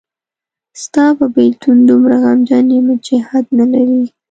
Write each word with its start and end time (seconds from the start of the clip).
ستاپه 0.83 1.25
بیلتون 1.35 1.77
دومره 1.87 2.15
غمجن 2.23 2.65
یمه 2.77 2.95
چی 3.05 3.15
حد 3.27 3.45
نلری. 3.57 4.03